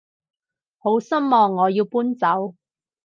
[0.79, 2.55] 好失望我要搬走